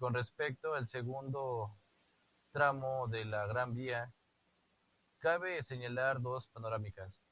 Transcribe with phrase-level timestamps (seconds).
[0.00, 1.78] Con respecto al segundo
[2.50, 4.12] tramo de la Gran Vía,
[5.20, 7.22] cabe señalar dos panorámicas.